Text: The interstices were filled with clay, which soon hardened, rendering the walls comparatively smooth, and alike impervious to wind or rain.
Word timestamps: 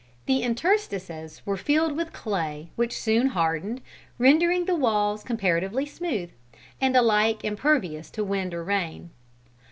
The 0.25 0.41
interstices 0.41 1.43
were 1.45 1.57
filled 1.57 1.95
with 1.95 2.11
clay, 2.11 2.71
which 2.75 2.97
soon 2.97 3.27
hardened, 3.27 3.81
rendering 4.17 4.65
the 4.65 4.73
walls 4.73 5.23
comparatively 5.23 5.85
smooth, 5.85 6.31
and 6.81 6.95
alike 6.97 7.43
impervious 7.45 8.09
to 8.13 8.23
wind 8.23 8.55
or 8.55 8.63
rain. 8.63 9.11